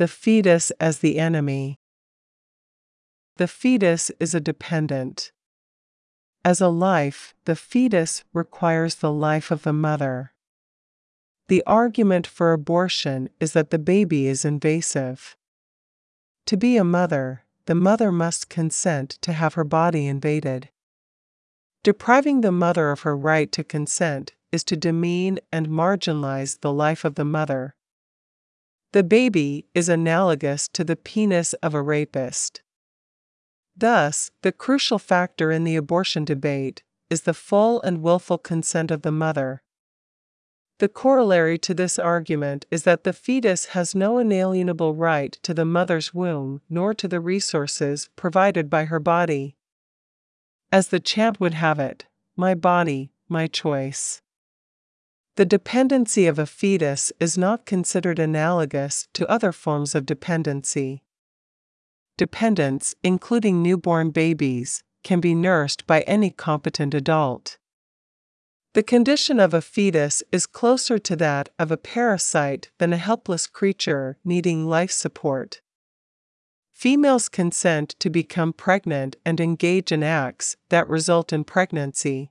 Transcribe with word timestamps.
The 0.00 0.08
fetus 0.08 0.70
as 0.80 1.00
the 1.00 1.18
enemy. 1.18 1.78
The 3.36 3.46
fetus 3.46 4.10
is 4.18 4.34
a 4.34 4.40
dependent. 4.40 5.30
As 6.42 6.62
a 6.62 6.68
life, 6.68 7.34
the 7.44 7.54
fetus 7.54 8.24
requires 8.32 8.94
the 8.94 9.12
life 9.12 9.50
of 9.50 9.62
the 9.62 9.74
mother. 9.74 10.32
The 11.48 11.62
argument 11.66 12.26
for 12.26 12.54
abortion 12.54 13.28
is 13.40 13.52
that 13.52 13.68
the 13.68 13.78
baby 13.78 14.26
is 14.26 14.42
invasive. 14.42 15.36
To 16.46 16.56
be 16.56 16.78
a 16.78 16.82
mother, 16.82 17.44
the 17.66 17.74
mother 17.74 18.10
must 18.10 18.48
consent 18.48 19.18
to 19.20 19.34
have 19.34 19.52
her 19.52 19.64
body 19.64 20.06
invaded. 20.06 20.70
Depriving 21.84 22.40
the 22.40 22.52
mother 22.52 22.90
of 22.90 23.02
her 23.02 23.14
right 23.14 23.52
to 23.52 23.62
consent 23.62 24.32
is 24.50 24.64
to 24.64 24.78
demean 24.78 25.40
and 25.52 25.68
marginalize 25.68 26.60
the 26.62 26.72
life 26.72 27.04
of 27.04 27.16
the 27.16 27.26
mother. 27.26 27.74
The 28.92 29.04
baby 29.04 29.66
is 29.72 29.88
analogous 29.88 30.66
to 30.68 30.82
the 30.82 30.96
penis 30.96 31.52
of 31.54 31.74
a 31.74 31.82
rapist. 31.82 32.62
Thus, 33.76 34.32
the 34.42 34.50
crucial 34.52 34.98
factor 34.98 35.52
in 35.52 35.62
the 35.62 35.76
abortion 35.76 36.24
debate 36.24 36.82
is 37.08 37.22
the 37.22 37.34
full 37.34 37.80
and 37.82 38.02
willful 38.02 38.38
consent 38.38 38.90
of 38.90 39.02
the 39.02 39.12
mother. 39.12 39.62
The 40.80 40.88
corollary 40.88 41.58
to 41.58 41.74
this 41.74 41.98
argument 41.98 42.66
is 42.70 42.84
that 42.84 43.04
the 43.04 43.12
fetus 43.12 43.66
has 43.66 43.94
no 43.94 44.18
inalienable 44.18 44.94
right 44.94 45.32
to 45.42 45.54
the 45.54 45.64
mother's 45.64 46.12
womb 46.12 46.62
nor 46.68 46.92
to 46.94 47.06
the 47.06 47.20
resources 47.20 48.08
provided 48.16 48.68
by 48.68 48.86
her 48.86 48.98
body. 48.98 49.56
As 50.72 50.88
the 50.88 51.00
chant 51.00 51.38
would 51.38 51.54
have 51.54 51.78
it, 51.78 52.06
my 52.34 52.54
body, 52.54 53.12
my 53.28 53.46
choice. 53.46 54.22
The 55.40 55.46
dependency 55.46 56.26
of 56.26 56.38
a 56.38 56.44
fetus 56.44 57.14
is 57.18 57.38
not 57.38 57.64
considered 57.64 58.18
analogous 58.18 59.08
to 59.14 59.26
other 59.26 59.52
forms 59.52 59.94
of 59.94 60.04
dependency. 60.04 61.02
Dependents, 62.18 62.94
including 63.02 63.62
newborn 63.62 64.10
babies, 64.10 64.84
can 65.02 65.18
be 65.18 65.34
nursed 65.34 65.86
by 65.86 66.02
any 66.02 66.28
competent 66.28 66.92
adult. 66.92 67.56
The 68.74 68.82
condition 68.82 69.40
of 69.40 69.54
a 69.54 69.62
fetus 69.62 70.22
is 70.30 70.44
closer 70.44 70.98
to 70.98 71.16
that 71.16 71.48
of 71.58 71.70
a 71.70 71.78
parasite 71.78 72.70
than 72.76 72.92
a 72.92 72.98
helpless 72.98 73.46
creature 73.46 74.18
needing 74.22 74.66
life 74.68 74.90
support. 74.90 75.62
Females 76.70 77.30
consent 77.30 77.96
to 77.98 78.10
become 78.10 78.52
pregnant 78.52 79.16
and 79.24 79.40
engage 79.40 79.90
in 79.90 80.02
acts 80.02 80.58
that 80.68 80.86
result 80.86 81.32
in 81.32 81.44
pregnancy. 81.44 82.30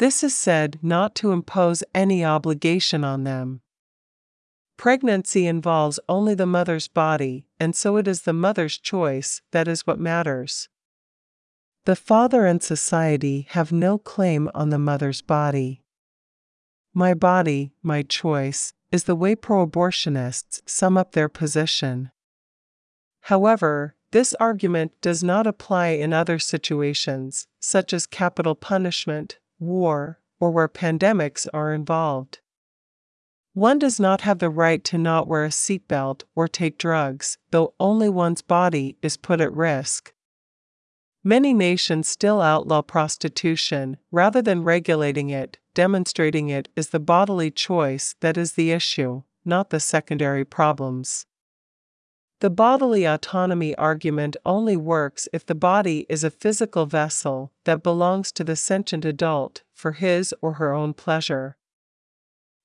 This 0.00 0.24
is 0.24 0.34
said 0.34 0.78
not 0.80 1.14
to 1.16 1.30
impose 1.30 1.84
any 1.94 2.24
obligation 2.24 3.04
on 3.04 3.24
them. 3.24 3.60
Pregnancy 4.78 5.46
involves 5.46 6.00
only 6.08 6.34
the 6.34 6.46
mother's 6.46 6.88
body, 6.88 7.44
and 7.60 7.76
so 7.76 7.98
it 7.98 8.08
is 8.08 8.22
the 8.22 8.32
mother's 8.32 8.78
choice 8.78 9.42
that 9.50 9.68
is 9.68 9.86
what 9.86 10.00
matters. 10.00 10.70
The 11.84 11.96
father 11.96 12.46
and 12.46 12.62
society 12.62 13.46
have 13.50 13.72
no 13.72 13.98
claim 13.98 14.48
on 14.54 14.70
the 14.70 14.78
mother's 14.78 15.20
body. 15.20 15.84
My 16.94 17.12
body, 17.12 17.74
my 17.82 18.00
choice, 18.00 18.72
is 18.90 19.04
the 19.04 19.14
way 19.14 19.34
pro 19.34 19.66
abortionists 19.66 20.62
sum 20.64 20.96
up 20.96 21.12
their 21.12 21.28
position. 21.28 22.10
However, 23.24 23.96
this 24.12 24.32
argument 24.40 24.92
does 25.02 25.22
not 25.22 25.46
apply 25.46 25.88
in 25.88 26.14
other 26.14 26.38
situations, 26.38 27.46
such 27.60 27.92
as 27.92 28.06
capital 28.06 28.54
punishment, 28.54 29.36
war, 29.60 30.18
or 30.40 30.50
where 30.50 30.68
pandemics 30.68 31.46
are 31.52 31.72
involved. 31.72 32.40
One 33.52 33.78
does 33.78 34.00
not 34.00 34.22
have 34.22 34.38
the 34.38 34.48
right 34.48 34.82
to 34.84 34.96
not 34.96 35.28
wear 35.28 35.44
a 35.44 35.48
seatbelt 35.48 36.22
or 36.34 36.48
take 36.48 36.78
drugs, 36.78 37.36
though 37.50 37.74
only 37.78 38.08
one's 38.08 38.42
body 38.42 38.96
is 39.02 39.16
put 39.16 39.40
at 39.40 39.52
risk. 39.52 40.12
Many 41.22 41.52
nations 41.52 42.08
still 42.08 42.40
outlaw 42.40 42.80
prostitution 42.80 43.98
rather 44.10 44.40
than 44.40 44.64
regulating 44.64 45.28
it, 45.28 45.58
demonstrating 45.74 46.48
it 46.48 46.68
is 46.76 46.88
the 46.88 47.00
bodily 47.00 47.50
choice 47.50 48.14
that 48.20 48.38
is 48.38 48.52
the 48.52 48.70
issue, 48.70 49.22
not 49.44 49.70
the 49.70 49.80
secondary 49.80 50.44
problems. 50.44 51.26
The 52.40 52.48
bodily 52.48 53.04
autonomy 53.04 53.74
argument 53.76 54.34
only 54.46 54.74
works 54.74 55.28
if 55.30 55.44
the 55.44 55.54
body 55.54 56.06
is 56.08 56.24
a 56.24 56.30
physical 56.30 56.86
vessel 56.86 57.52
that 57.64 57.82
belongs 57.82 58.32
to 58.32 58.44
the 58.44 58.56
sentient 58.56 59.04
adult 59.04 59.62
for 59.74 59.92
his 59.92 60.32
or 60.40 60.54
her 60.54 60.72
own 60.72 60.94
pleasure. 60.94 61.58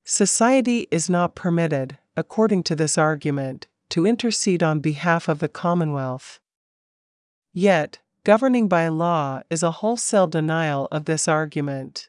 Society 0.05 0.87
is 0.91 1.09
not 1.09 1.35
permitted, 1.35 1.97
according 2.15 2.63
to 2.63 2.75
this 2.75 2.97
argument, 2.97 3.67
to 3.89 4.05
intercede 4.05 4.63
on 4.63 4.79
behalf 4.79 5.27
of 5.27 5.39
the 5.39 5.49
Commonwealth. 5.49 6.39
Yet, 7.51 7.99
governing 8.23 8.69
by 8.69 8.87
law 8.87 9.41
is 9.49 9.61
a 9.61 9.71
wholesale 9.71 10.27
denial 10.27 10.87
of 10.89 11.03
this 11.03 11.27
argument. 11.27 12.07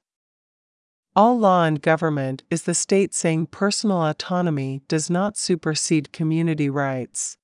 All 1.17 1.37
law 1.37 1.65
and 1.65 1.83
government 1.83 2.45
is 2.49 2.63
the 2.63 2.75
state 2.75 3.13
saying 3.13 3.47
personal 3.47 4.07
autonomy 4.07 4.83
does 4.87 5.11
not 5.11 5.37
supersede 5.37 6.13
community 6.13 6.71
rights. 6.71 7.39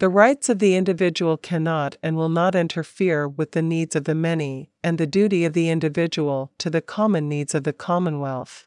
The 0.00 0.08
rights 0.08 0.48
of 0.48 0.58
the 0.58 0.74
individual 0.74 1.36
cannot 1.36 1.96
and 2.02 2.16
will 2.16 2.28
not 2.28 2.54
interfere 2.54 3.28
with 3.28 3.52
the 3.52 3.62
needs 3.62 3.94
of 3.94 4.04
the 4.04 4.14
many, 4.14 4.70
and 4.82 4.98
the 4.98 5.06
duty 5.06 5.44
of 5.44 5.52
the 5.52 5.70
individual 5.70 6.50
to 6.58 6.68
the 6.68 6.82
common 6.82 7.28
needs 7.28 7.54
of 7.54 7.62
the 7.62 7.72
Commonwealth. 7.72 8.66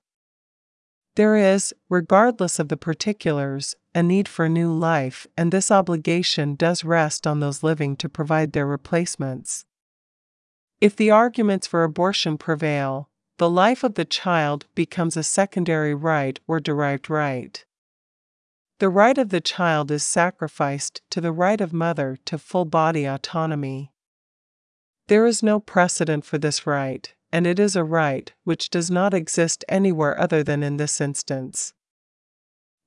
There 1.15 1.35
is, 1.35 1.73
regardless 1.89 2.59
of 2.59 2.69
the 2.69 2.77
particulars, 2.77 3.75
a 3.93 4.03
need 4.03 4.27
for 4.27 4.47
new 4.47 4.71
life, 4.71 5.27
and 5.35 5.51
this 5.51 5.71
obligation 5.71 6.55
does 6.55 6.85
rest 6.85 7.27
on 7.27 7.39
those 7.39 7.63
living 7.63 7.97
to 7.97 8.07
provide 8.07 8.53
their 8.53 8.67
replacements. 8.67 9.65
If 10.79 10.95
the 10.95 11.09
arguments 11.11 11.67
for 11.67 11.83
abortion 11.83 12.37
prevail, 12.37 13.09
the 13.37 13.49
life 13.49 13.83
of 13.83 13.95
the 13.95 14.05
child 14.05 14.65
becomes 14.75 15.17
a 15.17 15.23
secondary 15.23 15.93
right 15.93 16.39
or 16.47 16.59
derived 16.59 17.09
right. 17.09 17.65
The 18.79 18.89
right 18.89 19.17
of 19.17 19.29
the 19.29 19.41
child 19.41 19.89
is 19.89 20.03
sacrificed 20.03 21.01
to 21.09 21.19
the 21.19 21.31
right 21.31 21.59
of 21.59 21.73
mother 21.73 22.17
to 22.25 22.37
full 22.37 22.65
body 22.65 23.05
autonomy. 23.05 23.91
There 25.07 25.25
is 25.25 25.41
no 25.41 25.59
precedent 25.59 26.25
for 26.25 26.37
this 26.37 26.67
right, 26.67 27.11
and 27.31 27.47
it 27.47 27.59
is 27.59 27.75
a 27.75 27.83
right 27.83 28.31
which 28.43 28.69
does 28.69 28.91
not 28.91 29.15
exist 29.15 29.65
anywhere 29.67 30.19
other 30.19 30.43
than 30.43 30.61
in 30.61 30.77
this 30.77 31.01
instance. 31.01 31.73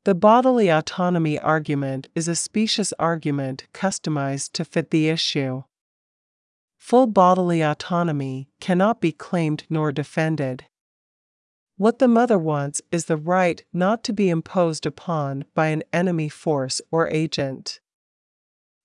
The 0.05 0.15
bodily 0.15 0.69
autonomy 0.69 1.41
argument 1.41 2.09
is 2.15 2.29
a 2.29 2.37
specious 2.37 2.93
argument 2.99 3.67
customized 3.75 4.53
to 4.53 4.65
fit 4.65 4.91
the 4.91 5.09
issue. 5.09 5.65
Full 6.79 7.09
bodily 7.09 7.63
autonomy 7.63 8.49
cannot 8.61 9.01
be 9.01 9.11
claimed 9.11 9.65
nor 9.69 9.91
defended. 9.91 10.67
What 11.81 11.99
the 11.99 12.09
mother 12.09 12.39
wants 12.39 12.83
is 12.93 13.07
the 13.07 13.17
right 13.17 13.65
not 13.73 14.05
to 14.05 14.13
be 14.13 14.29
imposed 14.29 14.85
upon 14.85 15.47
by 15.55 15.69
an 15.69 15.83
enemy 15.95 16.29
force 16.29 16.83
or 16.91 17.09
agent. 17.09 17.81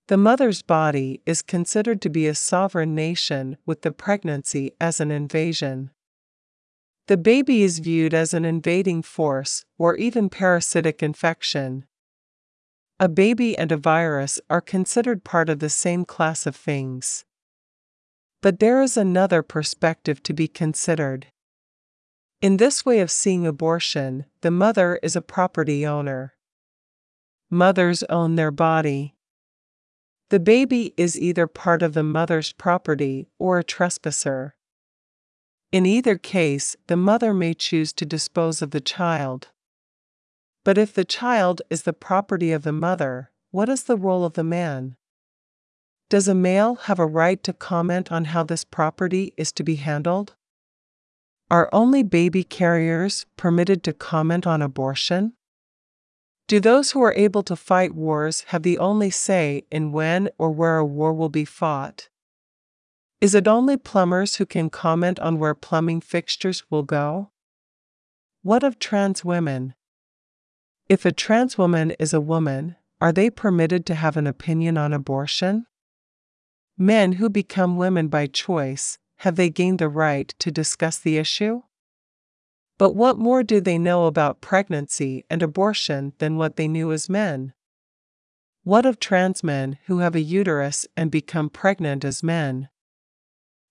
The 0.07 0.15
mother's 0.15 0.61
body 0.61 1.21
is 1.25 1.41
considered 1.41 2.01
to 2.03 2.09
be 2.09 2.25
a 2.25 2.33
sovereign 2.33 2.95
nation 2.95 3.57
with 3.65 3.81
the 3.81 3.91
pregnancy 3.91 4.71
as 4.79 5.01
an 5.01 5.11
invasion. 5.11 5.91
The 7.07 7.17
baby 7.17 7.63
is 7.63 7.79
viewed 7.79 8.13
as 8.13 8.33
an 8.33 8.45
invading 8.45 9.01
force 9.01 9.65
or 9.77 9.97
even 9.97 10.29
parasitic 10.29 11.03
infection. 11.03 11.87
A 12.97 13.09
baby 13.09 13.57
and 13.57 13.73
a 13.73 13.77
virus 13.77 14.39
are 14.49 14.61
considered 14.61 15.25
part 15.25 15.49
of 15.49 15.59
the 15.59 15.69
same 15.69 16.05
class 16.05 16.45
of 16.45 16.55
things. 16.55 17.25
But 18.41 18.61
there 18.61 18.81
is 18.81 18.95
another 18.95 19.43
perspective 19.43 20.23
to 20.23 20.31
be 20.31 20.47
considered. 20.47 21.27
In 22.45 22.57
this 22.57 22.85
way 22.85 22.99
of 22.99 23.09
seeing 23.09 23.47
abortion, 23.47 24.25
the 24.41 24.51
mother 24.51 24.99
is 25.01 25.15
a 25.15 25.21
property 25.23 25.83
owner. 25.83 26.35
Mothers 27.49 28.03
own 28.03 28.35
their 28.35 28.51
body. 28.51 29.15
The 30.29 30.39
baby 30.39 30.93
is 30.95 31.19
either 31.19 31.47
part 31.47 31.81
of 31.81 31.95
the 31.95 32.03
mother's 32.03 32.53
property 32.53 33.27
or 33.39 33.57
a 33.57 33.63
trespasser. 33.63 34.53
In 35.71 35.87
either 35.87 36.19
case, 36.19 36.75
the 36.85 36.95
mother 36.95 37.33
may 37.33 37.55
choose 37.55 37.91
to 37.93 38.05
dispose 38.05 38.61
of 38.61 38.69
the 38.69 38.79
child. 38.79 39.47
But 40.63 40.77
if 40.77 40.93
the 40.93 41.03
child 41.03 41.63
is 41.71 41.81
the 41.81 41.93
property 41.93 42.51
of 42.51 42.61
the 42.61 42.71
mother, 42.71 43.31
what 43.49 43.69
is 43.69 43.85
the 43.85 43.97
role 43.97 44.23
of 44.23 44.33
the 44.33 44.43
man? 44.43 44.97
Does 46.11 46.27
a 46.27 46.35
male 46.35 46.75
have 46.75 46.99
a 46.99 47.07
right 47.07 47.41
to 47.41 47.53
comment 47.53 48.11
on 48.11 48.25
how 48.25 48.43
this 48.43 48.63
property 48.63 49.33
is 49.35 49.51
to 49.53 49.63
be 49.63 49.77
handled? 49.77 50.35
Are 51.55 51.69
only 51.71 52.03
baby 52.03 52.43
carriers 52.43 53.25
permitted 53.37 53.81
to 53.85 53.93
comment 53.93 54.45
on 54.45 54.61
abortion? 54.61 55.35
Do 56.49 56.59
those 56.59 56.91
who 56.91 57.01
are 57.01 57.13
able 57.13 57.43
to 57.43 57.55
fight 57.55 57.95
wars 57.95 58.41
have 58.47 58.63
the 58.63 58.77
only 58.77 59.09
say 59.09 59.63
in 59.71 59.93
when 59.93 60.27
or 60.37 60.51
where 60.51 60.75
a 60.75 60.85
war 60.85 61.13
will 61.13 61.29
be 61.29 61.45
fought? 61.45 62.09
Is 63.21 63.33
it 63.33 63.47
only 63.47 63.77
plumbers 63.77 64.35
who 64.35 64.45
can 64.45 64.69
comment 64.69 65.17
on 65.21 65.39
where 65.39 65.55
plumbing 65.55 66.01
fixtures 66.01 66.69
will 66.69 66.83
go? 66.83 67.31
What 68.41 68.65
of 68.65 68.77
trans 68.77 69.23
women? 69.23 69.75
If 70.89 71.05
a 71.05 71.13
trans 71.13 71.57
woman 71.57 71.91
is 71.91 72.13
a 72.13 72.19
woman, 72.19 72.75
are 72.99 73.13
they 73.13 73.29
permitted 73.29 73.85
to 73.85 73.95
have 73.95 74.17
an 74.17 74.27
opinion 74.27 74.77
on 74.77 74.91
abortion? 74.91 75.67
Men 76.77 77.13
who 77.13 77.29
become 77.29 77.77
women 77.77 78.09
by 78.09 78.27
choice, 78.27 78.99
have 79.17 79.35
they 79.35 79.49
gained 79.49 79.79
the 79.79 79.89
right 79.89 80.33
to 80.39 80.51
discuss 80.51 80.97
the 80.97 81.17
issue? 81.17 81.61
But 82.77 82.95
what 82.95 83.17
more 83.17 83.43
do 83.43 83.61
they 83.61 83.77
know 83.77 84.05
about 84.05 84.41
pregnancy 84.41 85.25
and 85.29 85.41
abortion 85.41 86.13
than 86.17 86.37
what 86.37 86.57
they 86.57 86.67
knew 86.67 86.91
as 86.91 87.09
men? 87.09 87.53
What 88.63 88.85
of 88.85 88.99
trans 88.99 89.43
men 89.43 89.77
who 89.85 89.99
have 89.99 90.15
a 90.15 90.21
uterus 90.21 90.85
and 90.97 91.09
become 91.11 91.49
pregnant 91.49 92.03
as 92.03 92.23
men? 92.23 92.69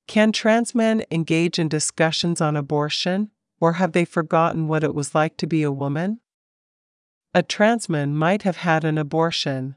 Can 0.07 0.33
trans 0.33 0.75
men 0.75 1.05
engage 1.11 1.59
in 1.59 1.69
discussions 1.69 2.41
on 2.41 2.57
abortion, 2.57 3.31
or 3.61 3.75
have 3.75 3.93
they 3.93 4.05
forgotten 4.05 4.69
what 4.69 4.85
it 4.85 4.95
was 4.95 5.15
like 5.15 5.37
to 5.39 5.47
be 5.47 5.63
a 5.63 5.73
woman? 5.73 6.21
A 7.35 7.43
trans 7.43 7.89
man 7.89 8.15
might 8.15 8.43
have 8.43 8.59
had 8.59 8.85
an 8.85 8.97
abortion. 8.97 9.75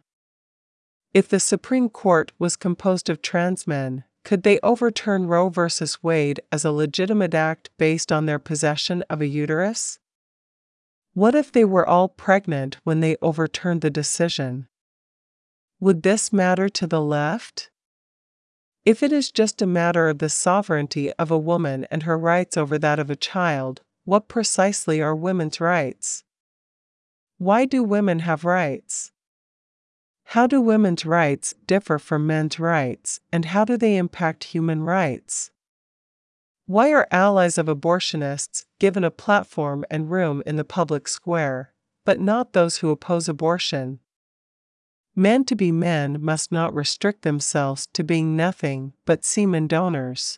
If 1.14 1.28
the 1.28 1.40
Supreme 1.40 1.90
Court 1.90 2.32
was 2.38 2.56
composed 2.56 3.10
of 3.10 3.22
trans 3.22 3.66
men, 3.66 4.04
could 4.28 4.44
they 4.44 4.60
overturn 4.62 5.26
Roe 5.26 5.48
v. 5.48 5.62
Wade 6.02 6.42
as 6.52 6.66
a 6.66 6.72
legitimate 6.74 7.34
act 7.34 7.70
based 7.78 8.12
on 8.12 8.26
their 8.26 8.40
possession 8.40 9.02
of 9.10 9.22
a 9.22 9.26
uterus? 9.26 10.00
What 11.14 11.34
if 11.34 11.50
they 11.50 11.64
were 11.64 11.88
all 11.88 12.10
pregnant 12.10 12.76
when 12.84 13.00
they 13.00 13.16
overturned 13.22 13.80
the 13.80 13.90
decision? 13.90 14.68
Would 15.80 16.04
this 16.04 16.34
matter 16.34 16.68
to 16.68 16.86
the 16.86 17.00
left? 17.00 17.72
If 18.84 19.02
it 19.02 19.14
is 19.14 19.32
just 19.32 19.62
a 19.62 19.66
matter 19.66 20.10
of 20.10 20.20
the 20.20 20.28
sovereignty 20.28 21.14
of 21.14 21.32
a 21.32 21.40
woman 21.40 21.88
and 21.90 22.04
her 22.04 22.18
rights 22.18 22.58
over 22.58 22.78
that 22.80 23.00
of 23.00 23.10
a 23.10 23.16
child, 23.16 23.80
what 24.04 24.28
precisely 24.28 25.02
are 25.02 25.16
women's 25.16 25.62
rights? 25.62 26.26
Why 27.38 27.64
do 27.64 27.82
women 27.82 28.20
have 28.20 28.44
rights? 28.44 29.14
How 30.38 30.46
do 30.46 30.62
women's 30.62 31.04
rights 31.04 31.56
differ 31.66 31.98
from 31.98 32.28
men's 32.28 32.60
rights, 32.60 33.22
and 33.32 33.44
how 33.46 33.66
do 33.66 33.76
they 33.76 33.98
impact 33.98 34.44
human 34.44 34.84
rights? 34.84 35.50
Why 36.68 36.94
are 36.94 37.08
allies 37.10 37.58
of 37.58 37.66
abortionists 37.66 38.66
given 38.78 39.04
a 39.04 39.10
platform 39.10 39.84
and 39.90 40.12
room 40.12 40.44
in 40.46 40.56
the 40.56 40.64
public 40.64 41.08
square, 41.08 41.74
but 42.06 42.20
not 42.20 42.54
those 42.54 42.78
who 42.78 42.92
oppose 42.92 43.28
abortion? 43.28 44.00
Men 45.16 45.44
to 45.46 45.56
be 45.56 45.72
men 45.72 46.22
must 46.22 46.52
not 46.52 46.72
restrict 46.72 47.24
themselves 47.24 47.88
to 47.94 48.04
being 48.04 48.36
nothing 48.36 48.94
but 49.06 49.26
semen 49.26 49.66
donors. 49.66 50.38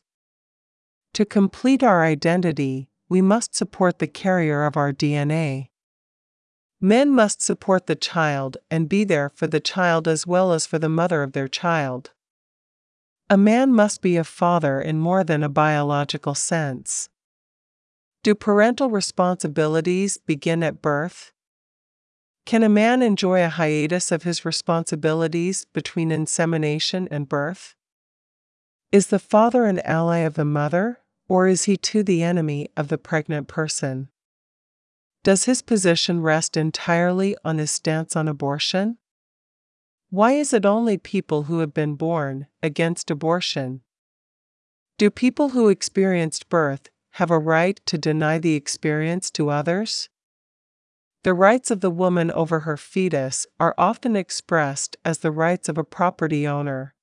To 1.12 1.25
complete 1.25 1.84
our 1.84 2.06
identity, 2.06 2.88
we 3.10 3.22
must 3.22 3.54
support 3.54 4.00
the 4.00 4.07
carrier 4.07 4.63
of 4.63 4.78
our 4.78 4.94
DNA. 4.94 5.69
Men 6.81 7.10
must 7.10 7.42
support 7.42 7.88
the 7.88 7.96
child 7.96 8.58
and 8.72 8.88
be 8.88 9.04
there 9.04 9.30
for 9.30 9.48
the 9.48 9.60
child 9.60 10.08
as 10.08 10.26
well 10.26 10.54
as 10.54 10.66
for 10.66 10.80
the 10.80 10.88
mother 10.88 11.24
of 11.24 11.34
their 11.34 11.50
child. 11.50 12.12
A 13.30 13.38
man 13.38 13.74
must 13.74 14.02
be 14.02 14.16
a 14.16 14.24
father 14.24 14.80
in 14.80 15.00
more 15.00 15.24
than 15.24 15.44
a 15.44 15.50
biological 15.50 16.34
sense. 16.34 17.10
Do 18.24 18.34
parental 18.34 18.90
responsibilities 18.90 20.18
begin 20.18 20.64
at 20.64 20.81
birth? 20.81 21.31
Can 22.46 22.64
a 22.64 22.70
man 22.70 23.02
enjoy 23.02 23.44
a 23.44 23.50
hiatus 23.50 24.12
of 24.12 24.24
his 24.24 24.44
responsibilities 24.46 25.66
between 25.74 26.12
insemination 26.12 27.08
and 27.12 27.30
birth? 27.30 27.76
Is 28.92 29.08
the 29.08 29.20
father 29.20 29.66
an 29.66 29.80
ally 29.81 30.20
of 30.20 30.34
the 30.34 30.46
mother, 30.46 31.00
or 31.28 31.48
is 31.48 31.66
he 31.66 31.78
too 31.78 32.02
the 32.02 32.24
enemy 32.24 32.70
of 32.76 32.88
the 32.88 32.98
pregnant 32.98 33.48
person? 33.48 34.10
Does 35.24 35.45
his 35.45 35.62
position 35.62 36.21
rest 36.21 36.56
entirely 36.56 37.36
on 37.44 37.57
his 37.57 37.71
stance 37.71 38.16
on 38.16 38.27
abortion? 38.27 38.98
Why 40.10 40.31
is 40.31 40.54
it 40.54 40.66
only 40.66 40.98
people 40.98 41.44
who 41.44 41.60
have 41.60 41.74
been 41.74 41.95
born 41.95 42.48
against 42.63 43.12
abortion? 43.12 43.81
Do 44.98 45.10
people 45.10 45.50
who 45.50 45.69
experienced 45.69 46.50
birth 46.50 46.89
have 47.12 47.30
a 47.30 47.38
right 47.38 47.80
to 47.86 47.98
deny 47.98 48.38
the 48.38 48.56
experience 48.56 49.30
to 49.31 49.50
others? 49.50 50.10
The 51.24 51.33
rights 51.33 51.69
of 51.69 51.81
the 51.81 51.92
woman 51.92 52.31
over 52.31 52.62
her 52.62 52.77
fetus 52.77 53.45
are 53.60 53.75
often 53.77 54.16
expressed 54.16 54.95
as 55.04 55.19
the 55.19 55.31
rights 55.31 55.68
of 55.68 55.77
a 55.77 55.83
property 55.83 56.48
owner. 56.48 56.95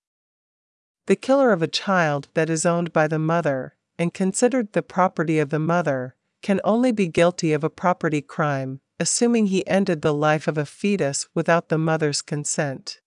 The 1.06 1.16
killer 1.16 1.52
of 1.52 1.62
a 1.62 1.68
child 1.68 2.28
that 2.34 2.48
is 2.48 2.64
owned 2.64 2.92
by 2.92 3.08
the 3.08 3.18
mother 3.18 3.76
and 3.98 4.12
considered 4.12 4.72
the 4.72 4.82
property 4.82 5.38
of 5.38 5.50
the 5.50 5.58
mother 5.58 6.15
can 6.42 6.60
only 6.64 6.92
be 6.92 7.08
guilty 7.08 7.52
of 7.52 7.64
a 7.64 7.70
property 7.70 8.20
crime, 8.20 8.80
assuming 8.98 9.46
he 9.46 9.66
ended 9.66 10.02
the 10.02 10.14
life 10.14 10.48
of 10.48 10.56
a 10.58 10.66
fetus 10.66 11.28
without 11.34 11.68
the 11.68 11.78
mother's 11.78 12.22
consent. 12.22 13.00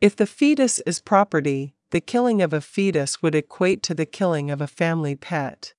If 0.00 0.16
the 0.16 0.26
fetus 0.26 0.80
is 0.80 1.00
property, 1.00 1.74
the 1.90 2.00
killing 2.00 2.42
of 2.42 2.52
a 2.52 2.60
fetus 2.60 3.22
would 3.22 3.34
equate 3.34 3.82
to 3.84 3.94
the 3.94 4.06
killing 4.06 4.50
of 4.50 4.60
a 4.60 4.66
family 4.66 5.14
pet. 5.14 5.74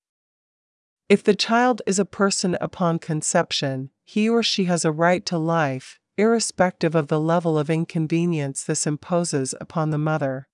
If 1.08 1.22
the 1.22 1.34
child 1.34 1.82
is 1.86 1.98
a 1.98 2.04
person 2.04 2.56
upon 2.60 2.98
conception, 2.98 3.90
he 4.04 4.28
or 4.28 4.42
she 4.42 4.64
has 4.64 4.84
a 4.84 4.92
right 4.92 5.26
to 5.26 5.36
life, 5.36 5.98
irrespective 6.16 6.94
of 6.94 7.08
the 7.08 7.20
level 7.20 7.58
of 7.58 7.68
inconvenience 7.68 8.64
this 8.64 8.86
imposes 8.86 9.54
upon 9.60 9.90
the 9.90 9.98
mother. 9.98 10.48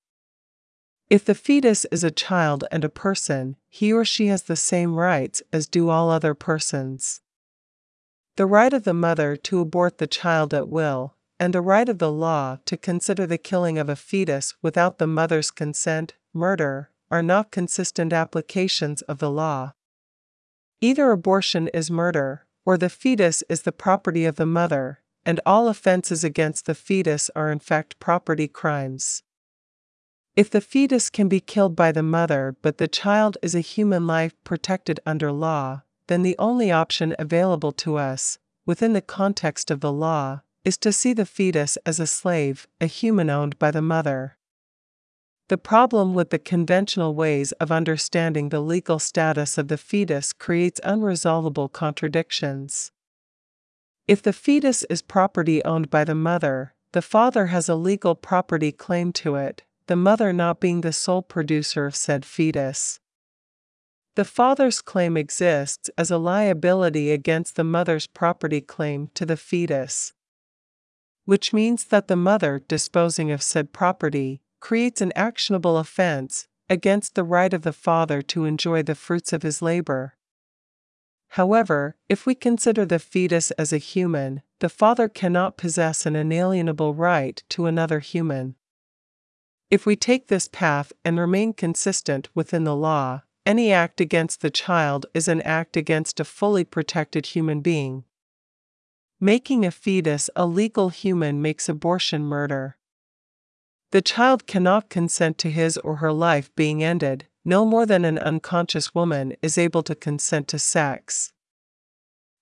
If 1.11 1.25
the 1.25 1.35
fetus 1.35 1.85
is 1.91 2.05
a 2.05 2.13
child 2.13 2.63
and 2.71 2.85
a 2.85 2.89
person, 2.89 3.57
he 3.69 3.93
or 3.93 4.05
she 4.05 4.29
has 4.29 4.45
the 4.45 4.55
same 4.55 4.95
rights 4.95 5.43
as 5.53 5.67
do 5.67 5.89
all 5.89 6.09
other 6.09 6.35
persons. 6.35 7.21
The 8.37 8.47
right 8.47 8.73
of 8.73 8.85
the 8.85 8.95
mother 8.95 9.35
to 9.35 9.61
abort 9.61 9.99
the 9.99 10.07
child 10.07 10.55
at 10.55 10.69
will, 10.69 11.17
and 11.41 11.53
the 11.53 11.63
right 11.63 11.89
of 11.89 11.99
the 11.99 12.13
law 12.13 12.59
to 12.65 12.77
consider 12.77 13.27
the 13.27 13.39
killing 13.39 13.77
of 13.77 13.89
a 13.89 13.97
fetus 13.97 14.55
without 14.63 14.99
the 14.99 15.09
mother's 15.09 15.51
consent, 15.51 16.15
murder, 16.33 16.91
are 17.11 17.23
not 17.23 17.51
consistent 17.51 18.13
applications 18.13 19.03
of 19.03 19.19
the 19.19 19.33
law. 19.33 19.73
Either 20.81 21.11
abortion 21.11 21.67
is 21.75 21.91
murder, 21.91 22.47
or 22.65 22.79
the 22.79 22.89
fetus 22.89 23.43
is 23.49 23.63
the 23.63 23.73
property 23.73 24.25
of 24.25 24.37
the 24.37 24.47
mother, 24.47 25.01
and 25.27 25.41
all 25.45 25.67
offenses 25.67 26.23
against 26.23 26.67
the 26.67 26.75
fetus 26.75 27.31
are 27.35 27.51
in 27.51 27.59
fact 27.59 27.99
property 27.99 28.47
crimes. 28.47 29.25
If 30.37 30.49
the 30.51 30.61
fetus 30.61 31.11
can 31.11 31.29
be 31.29 31.41
killed 31.41 31.75
by 31.75 31.93
the 31.93 32.03
mother 32.03 32.57
but 32.63 32.79
the 32.79 32.89
child 32.89 33.37
is 33.43 33.55
a 33.55 33.61
human 33.61 34.07
life 34.07 34.35
protected 34.45 35.01
under 35.05 35.33
law, 35.33 35.83
then 36.07 36.23
the 36.23 36.37
only 36.39 36.71
option 36.71 37.15
available 37.19 37.73
to 37.73 37.97
us, 37.97 38.39
within 38.65 38.93
the 38.93 39.01
context 39.01 39.71
of 39.71 39.81
the 39.81 39.93
law, 39.93 40.41
is 40.65 40.77
to 40.79 40.93
see 40.93 41.13
the 41.13 41.27
fetus 41.27 41.77
as 41.85 41.99
a 41.99 42.07
slave, 42.07 42.69
a 42.81 42.87
human 42.87 43.31
owned 43.31 43.59
by 43.59 43.71
the 43.71 43.83
mother. 43.83 44.37
The 45.49 45.59
problem 45.59 46.15
with 46.15 46.31
the 46.31 46.39
conventional 46.39 47.15
ways 47.15 47.51
of 47.53 47.73
understanding 47.73 48.51
the 48.51 48.61
legal 48.61 49.01
status 49.01 49.59
of 49.59 49.67
the 49.67 49.79
fetus 49.79 50.33
creates 50.33 50.81
unresolvable 50.85 51.73
contradictions. 51.73 52.93
If 54.07 54.23
the 54.23 54.33
fetus 54.33 54.85
is 54.85 55.03
property 55.03 55.65
owned 55.65 55.91
by 55.91 56.05
the 56.05 56.15
mother, 56.15 56.75
the 56.93 57.03
father 57.03 57.47
has 57.47 57.69
a 57.69 57.75
legal 57.75 58.15
property 58.15 58.71
claim 58.71 59.13
to 59.15 59.35
it, 59.35 59.63
the 59.91 59.97
mother 59.97 60.33
not 60.33 60.61
being 60.61 60.83
the 60.83 60.93
sole 60.93 61.21
producer 61.21 61.85
of 61.85 61.97
said 61.97 62.25
fetus. 62.25 63.01
The 64.15 64.25
father's 64.25 64.81
claim 64.81 65.17
exists 65.17 65.91
as 65.99 66.13
a 66.13 66.17
liability 66.17 67.11
against 67.11 67.57
the 67.57 67.65
mother's 67.65 68.07
property 68.07 68.61
claim 68.61 69.09
to 69.15 69.27
the 69.27 69.37
fetus. 69.37 70.13
Which 71.25 71.53
means 71.53 71.87
that 71.87 72.07
the 72.07 72.15
mother 72.15 72.61
disposing 72.69 73.33
of 73.33 73.43
said 73.43 73.73
property 73.73 74.43
creates 74.61 75.01
an 75.01 75.13
actionable 75.17 75.77
offense 75.77 76.47
against 76.69 77.17
the 77.17 77.25
right 77.25 77.53
of 77.53 77.63
the 77.63 77.73
father 77.73 78.23
to 78.23 78.45
enjoy 78.45 78.85
the 78.85 78.95
fruits 78.95 79.33
of 79.33 79.43
his 79.43 79.61
labor. 79.61 80.15
However, 81.31 81.97
if 82.09 82.27
we 82.27 82.37
consider 82.37 82.87
the 82.87 83.01
fetus 83.01 83.51
as 83.53 83.73
a 83.73 83.79
human, 83.79 84.43
the 84.61 84.69
father 84.69 85.09
cannot 85.09 85.57
possess 85.57 86.07
an 86.07 86.15
inalienable 86.15 86.95
right 86.95 87.43
to 87.49 87.67
another 87.67 87.99
human. 87.99 88.55
If 89.71 89.87
we 89.87 89.95
take 89.95 90.27
this 90.27 90.49
path 90.49 90.93
and 91.05 91.19
remain 91.19 91.53
consistent 91.53 92.29
within 92.35 92.65
the 92.65 92.75
law, 92.75 93.23
any 93.47 93.73
act 93.73 94.01
against 94.01 94.41
the 94.41 94.51
child 94.51 95.07
is 95.15 95.29
an 95.29 95.41
act 95.43 95.77
against 95.77 96.19
a 96.19 96.25
fully 96.25 96.65
protected 96.65 97.27
human 97.27 97.61
being. 97.61 98.05
Making 99.21 99.65
a 99.65 99.71
fetus 99.71 100.29
a 100.35 100.45
legal 100.45 100.89
human 100.89 101.41
makes 101.41 101.69
abortion 101.69 102.25
murder. 102.25 102.79
The 103.93 104.03
child 104.03 104.47
cannot 104.47 104.91
consent 104.91 105.39
to 105.39 105.51
his 105.51 105.77
or 105.79 105.97
her 105.97 106.13
life 106.13 106.55
being 106.57 106.83
ended, 106.83 107.27
no 107.45 107.65
more 107.65 107.87
than 107.87 108.05
an 108.05 108.19
unconscious 108.19 108.95
woman 108.95 109.35
is 109.41 109.57
able 109.57 109.83
to 109.85 109.95
consent 109.95 110.49
to 110.49 110.59
sex. 110.59 111.33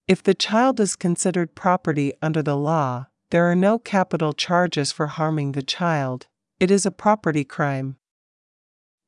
If 0.06 0.22
the 0.22 0.34
child 0.34 0.80
is 0.80 0.96
considered 0.96 1.54
property 1.54 2.14
under 2.22 2.42
the 2.42 2.56
law, 2.56 3.06
there 3.30 3.50
are 3.50 3.54
no 3.54 3.78
capital 3.78 4.32
charges 4.32 4.92
for 4.92 5.08
harming 5.08 5.52
the 5.52 5.62
child, 5.62 6.26
it 6.60 6.70
is 6.70 6.84
a 6.84 6.90
property 6.90 7.44
crime. 7.44 7.96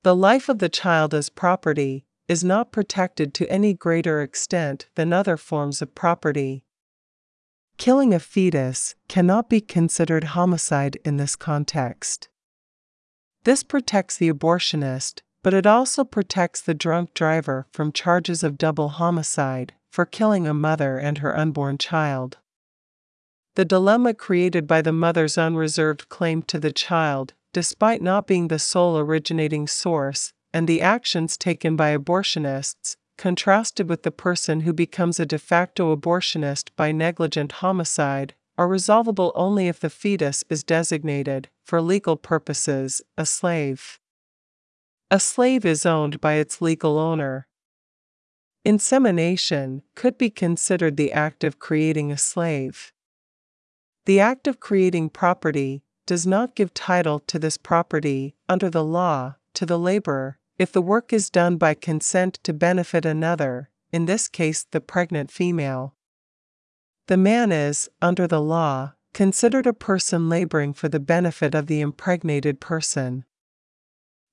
The 0.02 0.14
life 0.14 0.48
of 0.48 0.60
the 0.60 0.68
child 0.68 1.12
as 1.12 1.28
property 1.28 2.04
is 2.28 2.44
not 2.44 2.70
protected 2.70 3.34
to 3.34 3.50
any 3.50 3.74
greater 3.74 4.22
extent 4.22 4.88
than 4.94 5.12
other 5.12 5.36
forms 5.36 5.82
of 5.82 5.94
property. 5.94 6.64
Killing 7.76 8.14
a 8.14 8.20
fetus 8.20 8.94
cannot 9.08 9.50
be 9.50 9.60
considered 9.60 10.24
homicide 10.24 10.96
in 11.04 11.16
this 11.16 11.34
context. 11.34 12.28
This 13.44 13.62
protects 13.64 14.16
the 14.16 14.30
abortionist, 14.30 15.22
but 15.42 15.54
it 15.54 15.66
also 15.66 16.04
protects 16.04 16.60
the 16.60 16.74
drunk 16.74 17.14
driver 17.14 17.66
from 17.72 17.90
charges 17.90 18.44
of 18.44 18.58
double 18.58 18.90
homicide 18.90 19.72
for 19.90 20.04
killing 20.06 20.46
a 20.46 20.54
mother 20.54 20.98
and 20.98 21.18
her 21.18 21.36
unborn 21.36 21.78
child. 21.78 22.38
The 23.56 23.64
dilemma 23.64 24.14
created 24.14 24.66
by 24.66 24.82
the 24.82 24.92
mother's 24.92 25.36
unreserved 25.36 26.08
claim 26.08 26.42
to 26.42 26.60
the 26.60 26.72
child, 26.72 27.34
despite 27.52 28.02
not 28.02 28.26
being 28.26 28.48
the 28.48 28.58
sole 28.58 28.98
originating 28.98 29.66
source, 29.66 30.32
and 30.52 30.66
the 30.66 30.80
actions 30.80 31.36
taken 31.36 31.76
by 31.76 31.96
abortionists, 31.96 32.96
contrasted 33.16 33.88
with 33.88 34.02
the 34.02 34.10
person 34.10 34.60
who 34.60 34.72
becomes 34.72 35.20
a 35.20 35.26
de 35.26 35.38
facto 35.38 35.94
abortionist 35.94 36.70
by 36.76 36.90
negligent 36.90 37.52
homicide, 37.52 38.34
are 38.56 38.68
resolvable 38.68 39.32
only 39.34 39.68
if 39.68 39.80
the 39.80 39.90
fetus 39.90 40.44
is 40.48 40.62
designated, 40.62 41.48
for 41.64 41.80
legal 41.80 42.16
purposes, 42.16 43.02
a 43.16 43.24
slave. 43.24 43.98
A 45.10 45.18
slave 45.18 45.64
is 45.64 45.86
owned 45.86 46.20
by 46.20 46.34
its 46.34 46.60
legal 46.60 46.98
owner. 46.98 47.46
Insemination 48.64 49.82
could 49.94 50.18
be 50.18 50.30
considered 50.30 50.96
the 50.96 51.12
act 51.12 51.42
of 51.42 51.58
creating 51.58 52.12
a 52.12 52.18
slave. 52.18 52.92
The 54.04 54.20
act 54.20 54.46
of 54.46 54.60
creating 54.60 55.10
property 55.10 55.82
does 56.10 56.26
not 56.26 56.56
give 56.56 56.74
title 56.74 57.20
to 57.20 57.38
this 57.38 57.56
property, 57.56 58.34
under 58.48 58.68
the 58.68 58.82
law, 58.82 59.36
to 59.54 59.64
the 59.64 59.78
laborer, 59.78 60.40
if 60.58 60.72
the 60.72 60.82
work 60.82 61.12
is 61.12 61.30
done 61.30 61.56
by 61.56 61.72
consent 61.72 62.34
to 62.42 62.52
benefit 62.52 63.06
another, 63.06 63.70
in 63.92 64.06
this 64.06 64.26
case 64.26 64.66
the 64.72 64.80
pregnant 64.80 65.30
female. 65.30 65.94
The 67.06 67.16
man 67.16 67.52
is, 67.52 67.88
under 68.02 68.26
the 68.26 68.40
law, 68.40 68.94
considered 69.14 69.68
a 69.68 69.72
person 69.72 70.28
laboring 70.28 70.72
for 70.72 70.88
the 70.88 70.98
benefit 70.98 71.54
of 71.54 71.68
the 71.68 71.80
impregnated 71.80 72.58
person. 72.58 73.24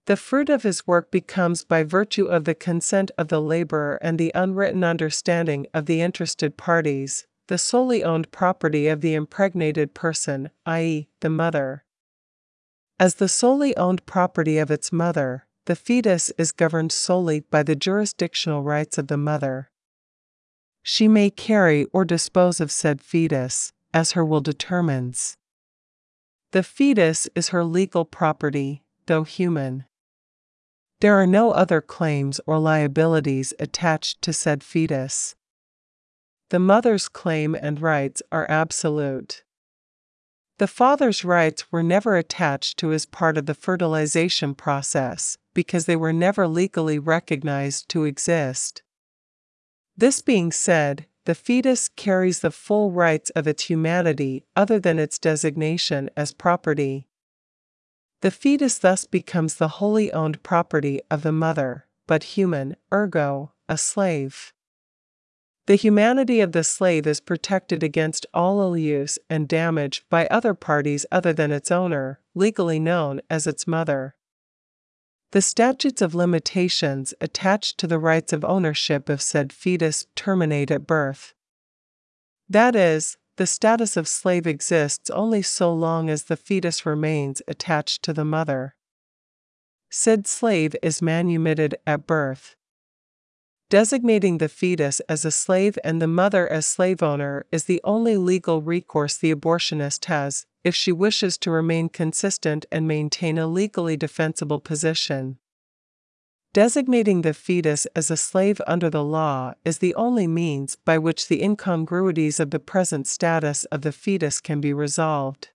The 0.07 0.17
fruit 0.17 0.49
of 0.49 0.63
his 0.63 0.87
work 0.87 1.11
becomes 1.11 1.63
by 1.63 1.83
virtue 1.83 2.25
of 2.25 2.45
the 2.45 2.55
consent 2.55 3.11
of 3.19 3.27
the 3.27 3.39
laborer 3.39 3.99
and 4.01 4.17
the 4.17 4.31
unwritten 4.33 4.83
understanding 4.83 5.67
of 5.75 5.85
the 5.85 6.01
interested 6.01 6.57
parties, 6.57 7.27
the 7.47 7.57
solely 7.57 8.03
owned 8.03 8.31
property 8.31 8.87
of 8.87 9.01
the 9.01 9.13
impregnated 9.13 9.93
person, 9.93 10.49
i.e., 10.65 11.07
the 11.21 11.29
mother. 11.29 11.83
As 12.99 13.15
the 13.15 13.27
solely 13.27 13.75
owned 13.77 14.05
property 14.05 14.57
of 14.57 14.71
its 14.71 14.91
mother, 14.91 15.45
the 15.65 15.75
fetus 15.75 16.29
is 16.37 16.51
governed 16.51 16.91
solely 16.91 17.41
by 17.41 17.63
the 17.63 17.75
jurisdictional 17.75 18.63
rights 18.63 18.97
of 18.97 19.07
the 19.07 19.17
mother. 19.17 19.69
She 20.81 21.07
may 21.07 21.29
carry 21.29 21.85
or 21.93 22.05
dispose 22.05 22.59
of 22.59 22.71
said 22.71 23.01
fetus, 23.01 23.73
as 23.93 24.13
her 24.13 24.23
will 24.23 24.41
determines. 24.41 25.37
The 26.51 26.63
fetus 26.63 27.27
is 27.35 27.49
her 27.49 27.63
legal 27.63 28.05
property, 28.05 28.83
though 29.05 29.23
human. 29.23 29.85
There 31.01 31.15
are 31.15 31.27
no 31.27 31.51
other 31.51 31.81
claims 31.81 32.39
or 32.47 32.57
liabilities 32.57 33.53
attached 33.59 34.21
to 34.23 34.33
said 34.33 34.63
fetus. 34.63 35.35
The 36.49 36.59
mother's 36.59 37.09
claim 37.09 37.55
and 37.55 37.81
rights 37.81 38.21
are 38.31 38.49
absolute. 38.49 39.43
The 40.59 40.67
father's 40.67 41.23
rights 41.23 41.71
were 41.71 41.83
never 41.83 42.15
attached 42.15 42.77
to 42.79 42.91
as 42.91 43.05
part 43.05 43.37
of 43.37 43.45
the 43.45 43.53
fertilization 43.53 44.55
process 44.55 45.37
because 45.53 45.85
they 45.85 45.95
were 45.95 46.13
never 46.13 46.47
legally 46.47 46.97
recognized 46.97 47.89
to 47.89 48.05
exist. 48.05 48.81
This 49.95 50.21
being 50.21 50.51
said, 50.51 51.05
the 51.25 51.35
fetus 51.35 51.89
carries 51.89 52.39
the 52.39 52.51
full 52.51 52.91
rights 52.91 53.29
of 53.31 53.47
its 53.47 53.65
humanity 53.65 54.45
other 54.55 54.79
than 54.79 54.97
its 54.97 55.19
designation 55.19 56.09
as 56.15 56.31
property. 56.31 57.07
The 58.21 58.31
fetus 58.31 58.79
thus 58.79 59.05
becomes 59.05 59.55
the 59.55 59.67
wholly 59.67 60.11
owned 60.13 60.41
property 60.41 61.01
of 61.11 61.23
the 61.23 61.31
mother, 61.31 61.85
but 62.07 62.23
human, 62.23 62.77
ergo, 62.91 63.51
a 63.67 63.77
slave. 63.77 64.53
The 65.67 65.75
humanity 65.75 66.39
of 66.39 66.53
the 66.53 66.63
slave 66.63 67.05
is 67.05 67.19
protected 67.19 67.83
against 67.83 68.25
all 68.33 68.61
ill 68.61 68.77
use 68.77 69.19
and 69.29 69.49
damage 69.49 70.05
by 70.09 70.25
other 70.27 70.53
parties 70.53 71.05
other 71.11 71.33
than 71.33 71.51
its 71.51 71.71
owner, 71.71 72.21
legally 72.33 72.79
known 72.79 73.19
as 73.29 73.45
its 73.45 73.67
mother. 73.67 74.15
The 75.31 75.41
statutes 75.41 76.01
of 76.01 76.15
limitations 76.15 77.13
attached 77.19 77.77
to 77.79 77.87
the 77.87 77.99
rights 77.99 78.31
of 78.31 78.45
ownership 78.45 79.09
of 79.09 79.21
said 79.21 79.51
fetus 79.51 80.07
terminate 80.15 80.71
at 80.71 80.87
birth. 80.87 81.33
That 82.47 82.73
is, 82.73 83.17
the 83.35 83.45
status 83.45 83.97
of 83.97 84.07
slave 84.07 84.47
exists 84.47 85.09
only 85.09 85.41
so 85.41 85.73
long 85.73 86.09
as 86.09 86.23
the 86.23 86.37
fetus 86.37 86.85
remains 86.85 87.41
attached 87.45 88.03
to 88.03 88.13
the 88.13 88.23
mother. 88.23 88.75
Said 89.89 90.27
slave 90.27 90.77
is 90.81 91.01
manumitted 91.01 91.75
at 91.85 92.07
birth. 92.07 92.55
Designating 93.69 94.37
the 94.37 94.47
fetus 94.47 95.01
as 95.09 95.25
a 95.25 95.31
slave 95.31 95.77
and 95.83 96.01
the 96.01 96.07
mother 96.07 96.47
as 96.47 96.65
slave 96.65 97.03
owner 97.03 97.45
is 97.51 97.65
the 97.65 97.81
only 97.83 98.15
legal 98.15 98.61
recourse 98.61 99.17
the 99.17 99.35
abortionist 99.35 100.05
has 100.05 100.45
if 100.63 100.73
she 100.73 100.93
wishes 100.93 101.37
to 101.37 101.51
remain 101.51 101.89
consistent 101.89 102.65
and 102.71 102.87
maintain 102.87 103.37
a 103.37 103.45
legally 103.45 103.97
defensible 103.97 104.61
position. 104.61 105.37
Designating 106.53 107.23
the 107.23 107.33
fetus 107.33 107.85
as 107.87 108.09
a 108.09 108.15
slave 108.15 108.61
under 108.65 108.89
the 108.89 109.03
law 109.03 109.53
is 109.65 109.79
the 109.79 109.93
only 109.95 110.27
means 110.27 110.77
by 110.85 110.97
which 110.97 111.27
the 111.27 111.43
incongruities 111.43 112.39
of 112.39 112.51
the 112.51 112.59
present 112.59 113.05
status 113.05 113.65
of 113.65 113.81
the 113.81 113.91
fetus 113.91 114.39
can 114.39 114.61
be 114.61 114.71
resolved. 114.71 115.49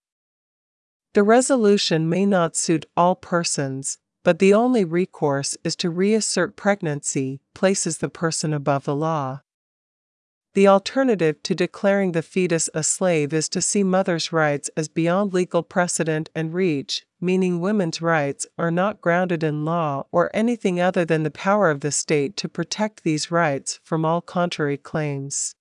The 1.15 1.23
resolution 1.23 2.11
may 2.11 2.27
not 2.27 2.57
suit 2.57 2.85
all 2.95 3.17
persons, 3.17 3.99
but 4.25 4.39
the 4.39 4.55
only 4.55 4.85
recourse 4.85 5.57
is 5.65 5.75
to 5.77 5.91
reassert 5.91 6.57
pregnancy, 6.57 7.41
places 7.55 7.99
the 7.99 8.09
person 8.09 8.53
above 8.53 8.85
the 8.85 8.95
law. 8.95 9.41
The 10.55 10.69
alternative 10.69 11.43
to 11.45 11.55
declaring 11.55 12.13
the 12.13 12.21
fetus 12.21 12.69
a 12.75 12.83
slave 12.83 13.33
is 13.33 13.49
to 13.49 13.63
see 13.63 13.83
mothers' 13.83 14.33
rights 14.33 14.69
as 14.77 14.89
beyond 14.89 15.33
legal 15.33 15.63
precedent 15.63 16.29
and 16.35 16.53
reach, 16.53 17.07
meaning 17.23 17.59
women's 17.59 18.03
rights 18.03 18.47
are 18.59 18.71
not 18.71 19.01
grounded 19.01 19.43
in 19.43 19.65
law 19.65 20.05
or 20.13 20.31
anything 20.35 20.79
other 20.79 21.07
than 21.07 21.23
the 21.23 21.31
power 21.31 21.71
of 21.71 21.81
the 21.81 21.91
state 21.91 22.37
to 22.37 22.51
protect 22.51 23.03
these 23.03 23.31
rights 23.31 23.81
from 23.83 24.05
all 24.05 24.21
contrary 24.21 24.77
claims. 24.77 25.55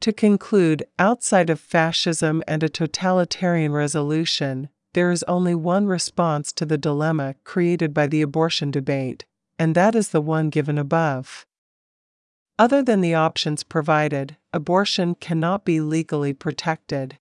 To 0.00 0.12
conclude, 0.12 0.84
outside 0.98 1.48
of 1.48 1.60
fascism 1.60 2.42
and 2.48 2.64
a 2.64 2.68
totalitarian 2.68 3.72
resolution, 3.72 4.68
there 4.96 5.10
is 5.10 5.22
only 5.28 5.54
one 5.54 5.86
response 5.86 6.54
to 6.54 6.64
the 6.64 6.78
dilemma 6.78 7.34
created 7.44 7.92
by 7.92 8.06
the 8.06 8.22
abortion 8.22 8.70
debate, 8.70 9.26
and 9.58 9.74
that 9.74 9.94
is 9.94 10.08
the 10.08 10.22
one 10.22 10.48
given 10.48 10.78
above. 10.78 11.44
Other 12.58 12.82
than 12.82 13.02
the 13.02 13.12
options 13.12 13.62
provided, 13.62 14.38
abortion 14.54 15.14
cannot 15.14 15.66
be 15.66 15.82
legally 15.82 16.32
protected. 16.32 17.18